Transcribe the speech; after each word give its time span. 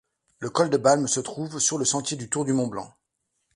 Le 0.39 0.49
col 0.49 0.71
de 0.71 0.77
Balme 0.77 1.07
se 1.07 1.19
trouve 1.19 1.59
sur 1.59 1.77
le 1.77 1.85
sentier 1.85 2.17
du 2.17 2.27
Tour 2.27 2.43
du 2.43 2.53
Mont-Blanc. 2.53 2.91